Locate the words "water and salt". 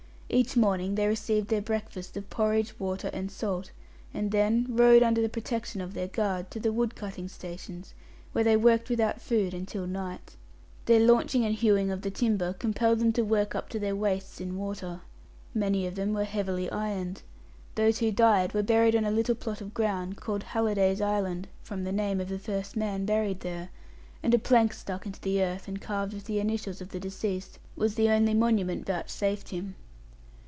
2.79-3.71